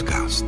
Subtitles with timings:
[0.00, 0.44] podcast.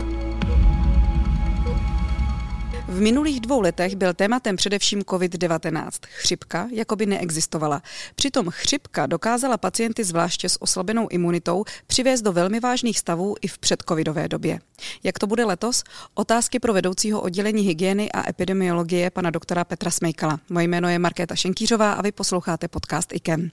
[2.88, 5.90] V minulých dvou letech byl tématem především COVID-19.
[6.06, 7.82] Chřipka jako by neexistovala.
[8.14, 13.58] Přitom chřipka dokázala pacienty zvláště s oslabenou imunitou přivést do velmi vážných stavů i v
[13.58, 14.58] předcovidové době.
[15.02, 15.84] Jak to bude letos?
[16.14, 20.40] Otázky pro vedoucího oddělení hygieny a epidemiologie pana doktora Petra Smejkala.
[20.50, 23.50] Moje jméno je Markéta Šenkýřová a vy posloucháte podcast IKEM.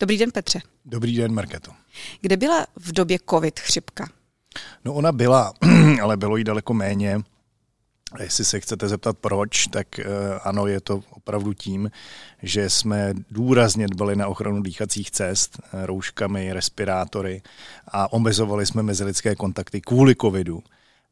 [0.00, 0.60] Dobrý den, Petře.
[0.84, 1.72] Dobrý den, Marketo.
[2.20, 4.08] Kde byla v době COVID chřipka?
[4.84, 5.52] No ona byla,
[6.02, 7.20] ale bylo jí daleko méně.
[8.18, 10.04] Jestli se chcete zeptat proč, tak eh,
[10.44, 11.90] ano, je to opravdu tím,
[12.42, 17.42] že jsme důrazně dbali na ochranu dýchacích cest eh, rouškami, respirátory
[17.88, 20.62] a omezovali jsme mezilidské kontakty kvůli covidu.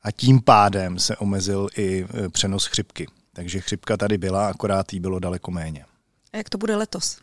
[0.02, 3.07] A tím pádem se omezil i eh, přenos chřipky.
[3.32, 5.84] Takže chřipka tady byla, akorát jí bylo daleko méně.
[6.32, 7.18] A jak to bude letos?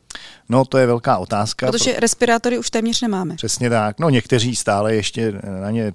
[0.49, 1.71] No, to je velká otázka.
[1.71, 1.99] Protože pro...
[1.99, 3.35] respirátory už téměř nemáme.
[3.35, 3.99] Přesně tak.
[3.99, 5.91] No, někteří stále ještě na ně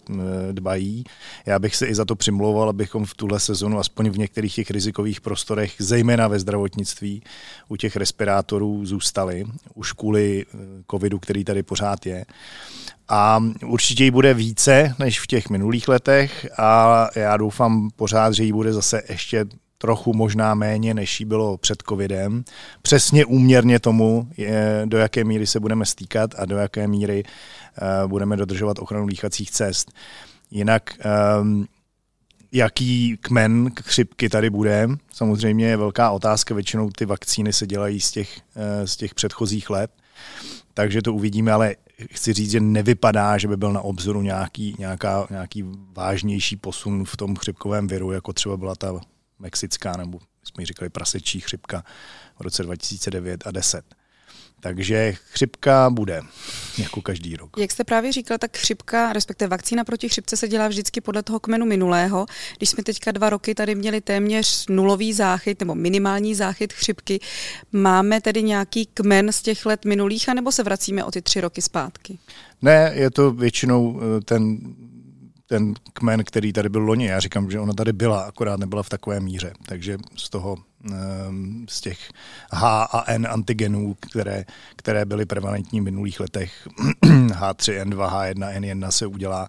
[0.53, 1.05] dbají.
[1.47, 4.71] Já bych se i za to přimlouval, abychom v tuhle sezonu, aspoň v některých těch
[4.71, 7.23] rizikových prostorech, zejména ve zdravotnictví,
[7.69, 9.45] u těch respirátorů zůstali,
[9.75, 10.57] už kvůli eh,
[10.91, 12.25] covidu, který tady pořád je.
[13.09, 18.45] A určitě jí bude více než v těch minulých letech a já doufám pořád, že
[18.45, 19.47] jí bude zase ještě
[19.83, 22.45] trochu možná méně, než jí bylo před covidem.
[22.83, 28.11] Přesně úměrně tomu, je, do jaké míry se budeme stýkat a do jaké míry uh,
[28.11, 29.93] budeme dodržovat ochranu dýchacích cest.
[30.51, 30.91] Jinak
[31.41, 31.67] um,
[32.53, 38.11] jaký kmen chřipky tady bude, samozřejmě je velká otázka, většinou ty vakcíny se dělají z
[38.11, 39.91] těch, uh, z těch předchozích let,
[40.75, 41.75] takže to uvidíme, ale
[42.13, 47.17] chci říct, že nevypadá, že by byl na obzoru nějaký, nějaká, nějaký vážnější posun v
[47.17, 49.01] tom chřipkovém viru, jako třeba byla ta
[49.41, 51.85] mexická, nebo jsme ji říkali prasečí chřipka
[52.39, 53.85] v roce 2009 a 10.
[54.61, 56.23] Takže chřipka bude,
[56.79, 57.51] jako každý rok.
[57.59, 61.41] Jak jste právě říkal, tak chřipka, respektive vakcína proti chřipce se dělá vždycky podle toho
[61.41, 62.27] kmenu minulého.
[62.57, 67.21] Když jsme teďka dva roky tady měli téměř nulový záchyt nebo minimální záchyt chřipky,
[67.73, 71.63] máme tedy nějaký kmen z těch let minulých, anebo se vracíme o ty tři roky
[71.63, 72.19] zpátky?
[72.63, 74.59] Ne, je to většinou eh, ten
[75.51, 77.07] ten kmen, který tady byl loni.
[77.07, 79.53] Já říkám, že ona tady byla, akorát nebyla v takové míře.
[79.67, 80.57] Takže z toho,
[80.91, 81.99] ehm, z těch
[82.53, 84.45] H a N antigenů, které,
[84.77, 86.69] které byly prevalentní v minulých letech,
[87.05, 89.49] H3N2, H1N1 se udělá,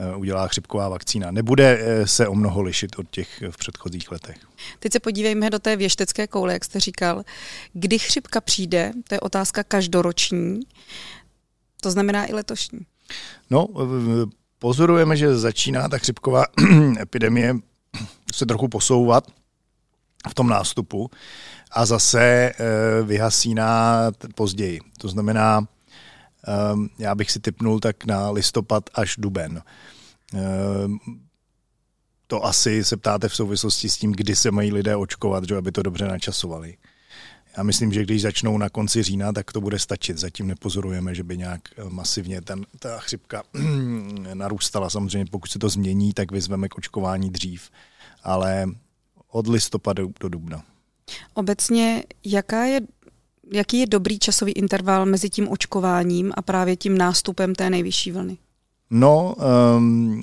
[0.00, 1.30] eh, udělá chřipková vakcína.
[1.30, 4.36] Nebude eh, se o mnoho lišit od těch v předchozích letech.
[4.78, 7.22] Teď se podívejme do té věštecké koule, jak jste říkal.
[7.72, 10.60] Kdy chřipka přijde, to je otázka každoroční,
[11.80, 12.80] to znamená i letošní.
[13.50, 13.66] No,
[14.58, 16.44] pozorujeme, že začíná ta chřipková
[17.00, 17.54] epidemie
[18.34, 19.26] se trochu posouvat
[20.28, 21.10] v tom nástupu
[21.70, 22.52] a zase e,
[23.02, 24.00] vyhasíná
[24.34, 24.80] později.
[24.98, 26.52] To znamená, e,
[26.98, 29.62] já bych si typnul tak na listopad až duben.
[30.34, 30.42] E,
[32.26, 35.72] to asi se ptáte v souvislosti s tím, kdy se mají lidé očkovat, že aby
[35.72, 36.76] to dobře načasovali.
[37.56, 40.18] Já myslím, že když začnou na konci října, tak to bude stačit.
[40.18, 43.42] Zatím nepozorujeme, že by nějak eh, masivně ten, ta chřipka
[44.34, 44.90] narůstala.
[44.90, 47.70] Samozřejmě pokud se to změní, tak vyzveme k očkování dřív.
[48.22, 48.66] Ale
[49.30, 50.62] od listopadu do dubna.
[51.34, 52.80] Obecně, jaká je,
[53.52, 58.38] jaký je dobrý časový interval mezi tím očkováním a právě tím nástupem té nejvyšší vlny?
[58.90, 59.34] No,
[59.76, 60.20] um,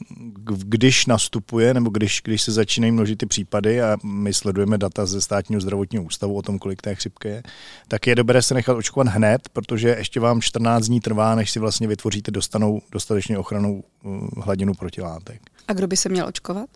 [0.57, 5.21] když nastupuje, nebo když, když se začínají množit ty případy a my sledujeme data ze
[5.21, 7.43] státního zdravotního ústavu o tom, kolik té chřipky je,
[7.87, 11.59] tak je dobré se nechat očkovat hned, protože ještě vám 14 dní trvá, než si
[11.59, 15.41] vlastně vytvoříte dostanou dostatečně ochranou uh, hladinu protilátek.
[15.67, 16.69] A kdo by se měl očkovat?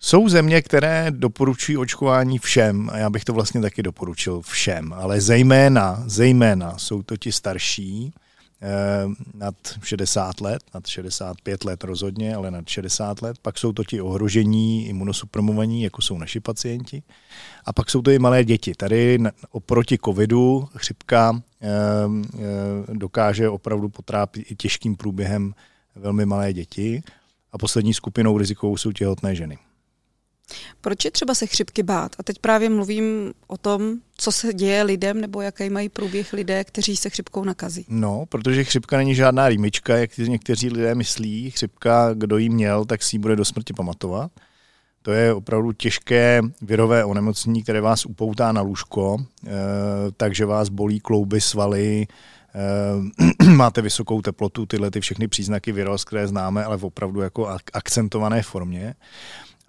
[0.00, 5.20] Jsou země, které doporučují očkování všem a já bych to vlastně taky doporučil všem, ale
[5.20, 8.25] zejména, zejména jsou to ti starší, Eh,
[9.34, 13.38] nad 60 let, nad 65 let rozhodně, ale nad 60 let.
[13.42, 17.02] Pak jsou to ti ohrožení imunosupromovaní, jako jsou naši pacienti.
[17.64, 18.72] A pak jsou to i malé děti.
[18.74, 19.18] Tady
[19.50, 21.68] oproti covidu chřipka eh,
[22.34, 22.38] eh,
[22.92, 25.54] dokáže opravdu potrápit i těžkým průběhem
[25.94, 27.02] velmi malé děti.
[27.52, 29.58] A poslední skupinou rizikovou jsou těhotné ženy.
[30.80, 32.16] Proč je třeba se chřipky bát?
[32.18, 36.64] A teď právě mluvím o tom, co se děje lidem nebo jaký mají průběh lidé,
[36.64, 37.86] kteří se chřipkou nakazí.
[37.88, 41.50] No, protože chřipka není žádná rýmička, jak někteří lidé myslí.
[41.50, 44.30] Chřipka, kdo jí měl, tak si ji bude do smrti pamatovat.
[45.02, 49.16] To je opravdu těžké virové onemocnění, které vás upoutá na lůžko,
[49.46, 49.50] eh,
[50.16, 52.06] takže vás bolí klouby, svaly,
[52.54, 57.58] eh, máte vysokou teplotu, tyhle ty všechny příznaky viroz, které známe, ale v opravdu jako
[57.72, 58.94] akcentované formě.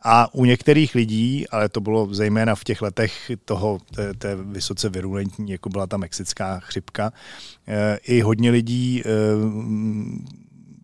[0.10, 4.90] A u některých lidí, ale to bylo zejména v těch letech toho, té, té vysoce
[4.90, 7.14] virulentní, jako byla ta mexická chřipka,
[7.68, 9.10] eh, i hodně lidí eh,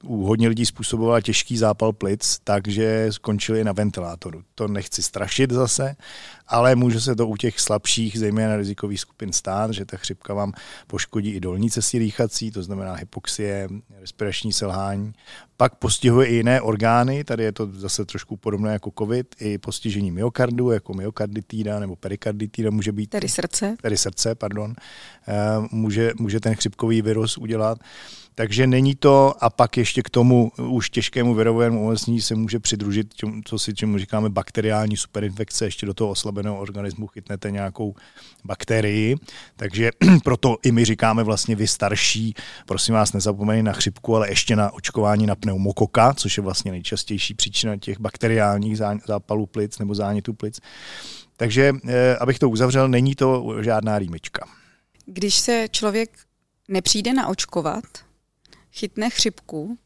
[0.04, 4.44] u hodně lidí způsobovala těžký zápal plic, takže skončili na ventilátoru.
[4.56, 5.96] To nechci strašit zase,
[6.48, 10.54] ale může se to u těch slabších, zejména rizikových skupin stát, že ta chřipka vám
[10.88, 13.70] poškodí i dolní cesty dýchací, to znamená hypoxie,
[14.00, 15.14] respirační selhání.
[15.64, 20.12] Pak postihuje i jiné orgány, tady je to zase trošku podobné jako COVID, i postižení
[20.12, 23.10] myokardu, jako myokarditída nebo perikarditída může být.
[23.10, 23.76] Tedy srdce.
[23.82, 24.76] Tedy srdce, pardon.
[25.28, 25.34] Eh,
[25.72, 27.78] může, může ten chřipkový virus udělat.
[28.36, 33.08] Takže není to, a pak ještě k tomu už těžkému virovému onemocnění se může přidružit,
[33.46, 37.96] co si čemu říkáme bakteriální superinfekce, ještě do toho oslabeného organismu chytnete nějakou
[38.44, 39.16] bakterii,
[39.56, 39.92] takže
[40.24, 42.34] proto i my říkáme vlastně vy starší,
[42.66, 47.34] prosím vás nezapomeňte na chřipku, ale ještě na očkování na pneumokoka, což je vlastně nejčastější
[47.34, 50.60] příčina těch bakteriálních zápalů plic nebo zánětů plic.
[51.38, 54.48] Takže, eh, abych to uzavřel, není to žádná rýmička.
[55.06, 56.10] Když se člověk
[56.68, 57.84] nepřijde naočkovat,
[58.72, 59.78] chytne chřipku,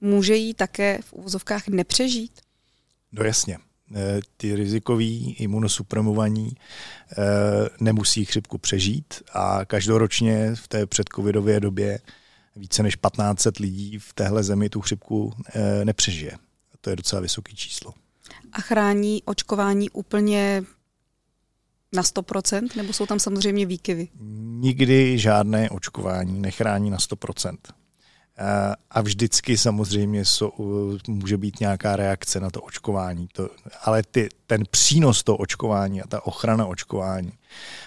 [0.00, 2.40] může jí také v úvozovkách nepřežít?
[3.12, 3.58] No jasně.
[3.94, 6.54] E, ty rizikoví imunosuprimovaní e,
[7.80, 11.98] nemusí chřipku přežít a každoročně v té předcovidové době
[12.58, 16.38] více než 1500 lidí v téhle zemi tu chřipku e, nepřežije.
[16.80, 17.94] To je docela vysoké číslo.
[18.52, 20.62] A chrání očkování úplně
[21.92, 24.08] na 100%, nebo jsou tam samozřejmě výkyvy?
[24.60, 27.56] Nikdy žádné očkování nechrání na 100%.
[28.40, 30.64] Eh, a vždycky samozřejmě so,
[31.08, 33.28] může být nějaká reakce na to očkování.
[33.32, 33.50] To,
[33.84, 37.32] ale ty, ten přínos toho očkování a ta ochrana očkování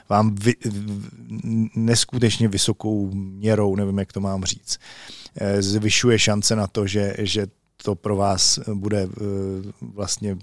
[0.10, 0.56] vám vy,
[1.76, 4.78] neskutečně vysokou měrou, nevím, jak to mám říct,
[5.36, 7.48] eh, zvyšuje šance na to, že, že
[7.84, 9.08] to pro vás bude eh,
[9.82, 10.38] vlastně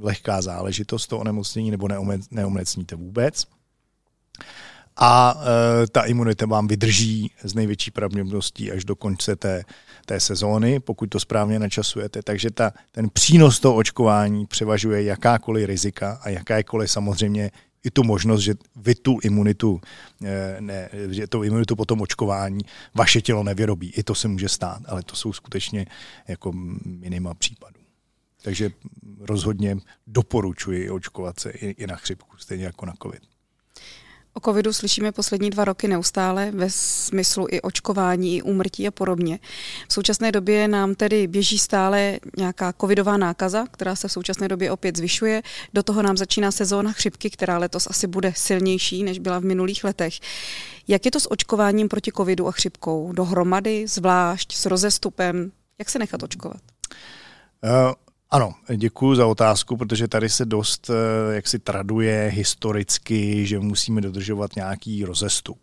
[0.00, 1.88] lehká záležitost, to onemocnění, nebo
[2.30, 3.46] neomocníte vůbec
[4.96, 5.34] a
[5.82, 9.64] e, ta imunita vám vydrží z největší pravděpodobností až do konce té,
[10.06, 12.22] té sezóny, pokud to správně načasujete.
[12.22, 17.50] Takže ta, ten přínos toho očkování převažuje jakákoliv rizika a jakákoliv samozřejmě
[17.84, 19.80] i tu možnost, že vy tu imunitu,
[20.24, 22.60] e, ne, že tu imunitu po tom očkování
[22.94, 23.90] vaše tělo nevyrobí.
[23.90, 25.86] I to se může stát, ale to jsou skutečně
[26.28, 26.52] jako
[26.84, 27.80] minima případů.
[28.42, 28.70] Takže
[29.20, 33.31] rozhodně doporučuji očkovat se i, i na chřipku, stejně jako na COVID.
[34.34, 39.38] O covidu slyšíme poslední dva roky neustále ve smyslu i očkování, i úmrtí a podobně.
[39.88, 44.70] V současné době nám tedy běží stále nějaká covidová nákaza, která se v současné době
[44.70, 45.42] opět zvyšuje.
[45.74, 49.84] Do toho nám začíná sezóna chřipky, která letos asi bude silnější, než byla v minulých
[49.84, 50.14] letech.
[50.88, 53.12] Jak je to s očkováním proti covidu a chřipkou?
[53.12, 55.52] Dohromady, zvlášť, s rozestupem?
[55.78, 56.60] Jak se nechat očkovat?
[57.64, 57.92] Uh,
[58.32, 64.00] ano, děkuji za otázku, protože tady se dost eh, jak si traduje historicky, že musíme
[64.00, 65.58] dodržovat nějaký rozestup.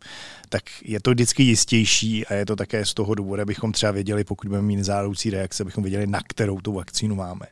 [0.49, 4.23] Tak je to vždycky jistější a je to také z toho důvodu, abychom třeba věděli,
[4.23, 7.45] pokud budeme mít nezároucí reakce, abychom věděli, na kterou tu vakcínu máme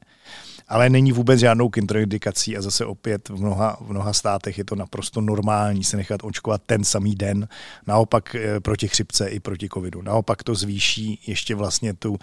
[0.68, 4.76] ale není vůbec žádnou kontraindikací a zase opět v mnoha, v mnoha státech je to
[4.76, 7.48] naprosto normální se nechat očkovat ten samý den,
[7.88, 10.02] naopak eh, proti chřipce i proti covidu.
[10.02, 12.18] Naopak to zvýší ještě vlastně tu,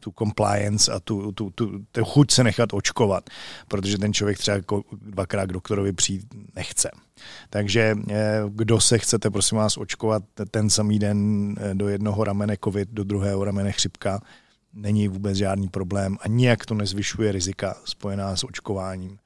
[0.00, 3.30] tu compliance a tu, tu, tu, tu chuť se nechat očkovat,
[3.68, 4.58] protože ten člověk třeba
[4.92, 6.26] dvakrát k doktorovi přijít
[6.56, 6.90] nechce.
[7.50, 12.56] Takže eh, kdo se chcete, prosím vás, očkovat ten samý den eh, do jednoho ramene
[12.64, 14.20] covid, do druhého ramene chřipka,
[14.74, 19.18] není vůbec žádný problém a nijak to nezvyšuje rizika spojená s očkováním.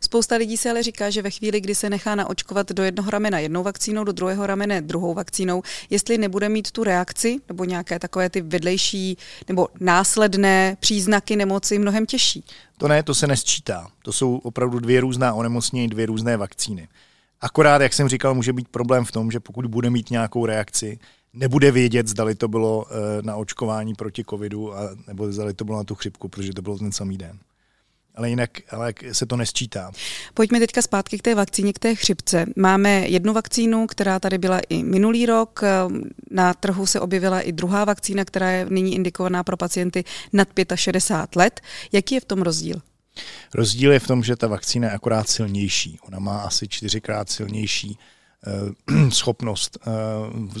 [0.00, 3.38] Spousta lidí se ale říká, že ve chvíli, kdy se nechá naočkovat do jednoho ramena
[3.38, 8.30] jednou vakcínou, do druhého ramene druhou vakcínou, jestli nebude mít tu reakci nebo nějaké takové
[8.30, 12.44] ty vedlejší nebo následné příznaky nemoci mnohem těžší.
[12.78, 13.88] To ne, to se nesčítá.
[14.02, 16.88] To jsou opravdu dvě různá onemocnění, dvě různé vakcíny.
[17.40, 20.98] Akorát, jak jsem říkal, může být problém v tom, že pokud bude mít nějakou reakci,
[21.36, 25.78] nebude vědět, zdali to bylo eh, na očkování proti covidu, a, nebo zdali to bylo
[25.78, 27.38] na tu chřipku, protože to bylo ten samý den.
[28.14, 29.90] Ale jinak ale se to nesčítá.
[30.34, 32.46] Pojďme teďka zpátky k té vakcíně, k té chřipce.
[32.56, 35.60] Máme jednu vakcínu, která tady byla i minulý rok.
[36.30, 41.36] Na trhu se objevila i druhá vakcína, která je nyní indikovaná pro pacienty nad 65
[41.36, 41.60] let.
[41.92, 42.82] Jaký je v tom rozdíl?
[43.54, 45.98] Rozdíl je v tom, že ta vakcína je akorát silnější.
[46.02, 47.98] Ona má asi čtyřikrát silnější
[49.10, 49.90] schopnost eh,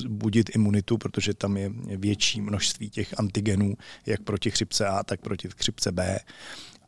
[0.08, 3.74] budit imunitu, protože tam je větší množství těch antigenů,
[4.06, 6.18] jak proti chřipce A, tak proti chřipce B.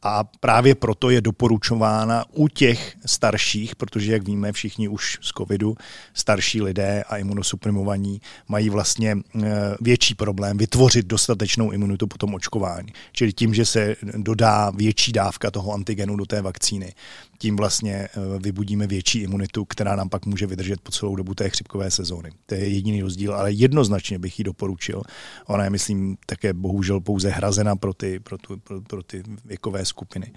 [0.02, 5.76] A právě proto je doporučována u těch starších, protože jak víme všichni už z covidu,
[6.14, 9.48] starší lidé a imunosuprimovaní mají vlastně eh,
[9.80, 12.92] větší problém vytvořit dostatečnou imunitu po tom očkování.
[13.12, 16.94] Čili tím, že se dodá větší dávka toho antigenu do té vakcíny,
[17.38, 21.90] tím vlastně vybudíme větší imunitu, která nám pak může vydržet po celou dobu té chřipkové
[21.90, 22.30] sezóny.
[22.46, 25.02] To je jediný rozdíl, ale jednoznačně bych ji doporučil.
[25.46, 29.84] Ona je, myslím, také bohužel pouze hrazena pro ty, pro, tu, pro, pro ty věkové
[29.84, 30.32] skupiny,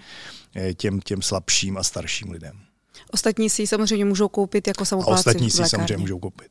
[0.76, 2.58] těm, těm slabším a starším lidem.
[3.10, 5.16] Ostatní si ji samozřejmě můžou koupit jako samopláci.
[5.16, 6.48] A ostatní si samozřejmě můžou koupit.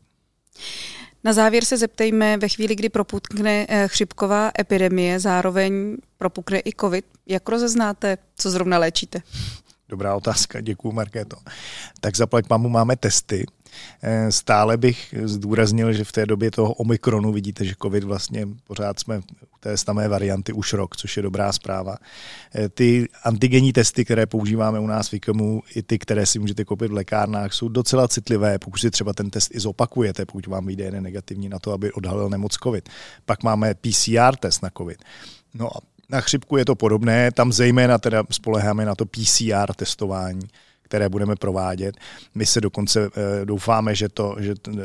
[1.23, 7.05] Na závěr se zeptejme, ve chvíli, kdy propukne eh, chřipková epidemie, zároveň propukne i covid,
[7.27, 9.21] jak rozeznáte, co zrovna léčíte?
[9.91, 11.37] Dobrá otázka, děkuji Markéto.
[11.99, 13.45] Tak zaplať mamu máme testy,
[14.01, 18.99] Eh, stále bych zdůraznil, že v té době toho Omikronu vidíte, že COVID vlastně pořád
[18.99, 21.95] jsme u té samé varianty už rok, což je dobrá zpráva.
[22.55, 26.65] Eh, ty antigenní testy, které používáme u nás v IKEMu, i ty, které si můžete
[26.65, 30.65] koupit v lékárnách, jsou docela citlivé, pokud si třeba ten test i zopakujete, pokud vám
[30.65, 32.89] vyjde jeden negativní na to, aby odhalil nemoc COVID.
[33.25, 35.03] Pak máme PCR test na COVID.
[35.53, 35.79] No a
[36.11, 40.47] na chřipku je to podobné, tam zejména teda spoleháme na to PCR testování
[40.91, 41.97] které budeme provádět.
[42.35, 44.81] My se dokonce eh, doufáme, že to, že, eh,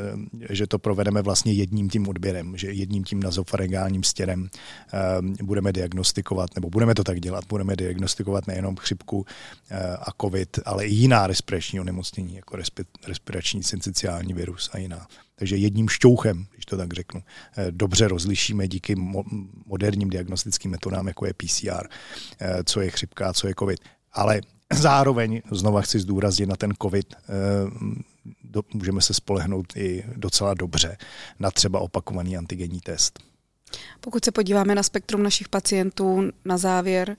[0.49, 6.49] že to provedeme vlastně jedním tím odběrem, že jedním tím nazofaregálním stěrem eh, budeme diagnostikovat,
[6.55, 9.25] nebo budeme to tak dělat, budeme diagnostikovat nejenom chřipku
[9.99, 12.57] a covid, ale i jiná respirační onemocnění, jako
[13.07, 15.07] respirační syncyciální virus a jiná.
[15.35, 17.23] Takže jedním šťouchem, když to tak řeknu,
[17.71, 18.95] dobře rozlišíme díky
[19.65, 21.87] moderním diagnostickým metodám, jako je PCR,
[22.65, 23.79] co je chřipka, co je COVID.
[24.13, 24.41] Ale
[24.73, 27.21] Zároveň, znova chci zdůraznit na ten COVID, eh,
[28.43, 30.97] do, můžeme se spolehnout i docela dobře
[31.39, 33.19] na třeba opakovaný antigenní test.
[34.01, 37.17] Pokud se podíváme na spektrum našich pacientů na závěr,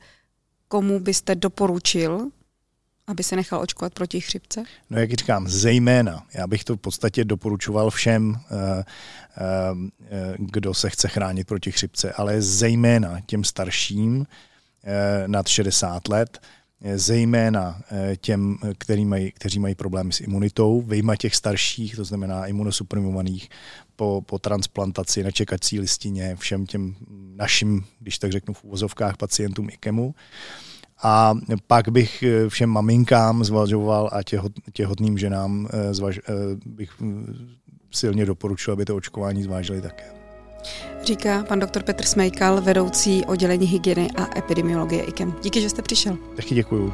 [0.69, 2.31] komu byste doporučil,
[3.07, 4.63] aby se nechal očkovat proti chřipce?
[4.91, 6.27] No jak říkám, zejména.
[6.35, 8.85] Já bych to v podstatě doporučoval všem, eh,
[9.37, 14.27] eh, kdo se chce chránit proti chřipce, ale zejména těm starším
[15.27, 16.41] nad 60 let,
[16.95, 22.47] zejména eh, těm, který mají, kteří mají problémy s imunitou, vyjma těch starších, to znamená
[22.47, 23.49] imunosuprimovaných
[23.97, 26.95] po, po transplantaci na čekací listině, všem těm
[27.37, 30.15] našim, když tak řeknu v úvozovkách, pacientům IKEMu.
[31.03, 31.35] A
[31.67, 36.21] pak bych eh, všem maminkám zvažoval a těhot, těhotným ženám eh, zvaž,
[36.67, 36.91] bych
[37.91, 40.18] silně doporučil, aby to očkování zvážili také
[41.05, 45.35] říká pan doktor Petr Smejkal, vedoucí oddělení hygieny a epidemiologie IKEM.
[45.43, 46.17] Díky, že jste přišel.
[46.37, 46.93] Taky děkuju.